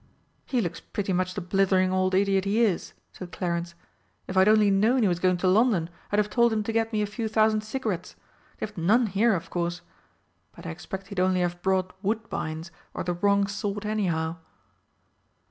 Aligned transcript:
"He 0.47 0.61
looks 0.61 0.79
pretty 0.79 1.13
much 1.13 1.35
the 1.35 1.41
blithering 1.41 1.91
old 1.93 2.15
idiot 2.15 2.43
he 2.43 2.59
is," 2.65 2.93
said 3.13 3.31
Clarence. 3.31 3.75
"If 4.25 4.35
I'd 4.35 4.47
only 4.47 4.71
known 4.71 5.03
he 5.03 5.07
was 5.07 5.19
going 5.19 5.37
to 5.37 5.47
London 5.47 5.91
I'd 6.11 6.17
have 6.17 6.27
told 6.31 6.51
him 6.51 6.63
to 6.63 6.71
get 6.71 6.91
me 6.91 7.03
a 7.03 7.05
few 7.05 7.27
thousand 7.27 7.61
cigarettes 7.61 8.15
they've 8.57 8.75
none 8.75 9.05
here 9.05 9.35
of 9.35 9.51
course. 9.51 9.81
But 10.55 10.65
I 10.65 10.71
expect 10.71 11.09
he'd 11.09 11.19
only 11.19 11.41
have 11.41 11.61
brought 11.61 11.93
'Woodbines,' 12.03 12.71
or 12.95 13.03
the 13.03 13.13
wrong 13.13 13.45
sort 13.45 13.85
anyhow!" 13.85 14.37